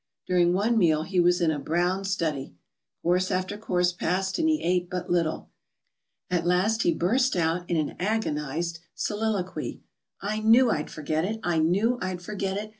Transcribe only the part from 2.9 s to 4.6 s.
Course after course passed and he